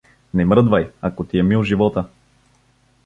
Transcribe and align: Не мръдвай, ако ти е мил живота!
Не 0.33 0.45
мръдвай, 0.45 0.89
ако 1.01 1.23
ти 1.23 1.37
е 1.39 1.43
мил 1.43 1.63
живота! 1.63 2.05